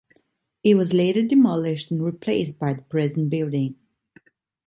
[0.63, 3.75] It was later demolished and replaced by the present building.